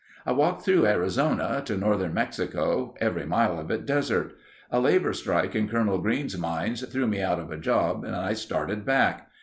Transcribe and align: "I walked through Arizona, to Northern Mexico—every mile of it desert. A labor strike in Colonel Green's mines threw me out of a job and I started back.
"I 0.25 0.31
walked 0.31 0.63
through 0.65 0.87
Arizona, 0.87 1.61
to 1.65 1.77
Northern 1.77 2.15
Mexico—every 2.15 3.27
mile 3.27 3.59
of 3.59 3.69
it 3.69 3.85
desert. 3.85 4.33
A 4.71 4.79
labor 4.79 5.13
strike 5.13 5.53
in 5.55 5.67
Colonel 5.69 5.99
Green's 5.99 6.35
mines 6.39 6.83
threw 6.89 7.05
me 7.05 7.21
out 7.21 7.37
of 7.37 7.51
a 7.51 7.57
job 7.59 8.03
and 8.03 8.15
I 8.15 8.33
started 8.33 8.83
back. 8.83 9.29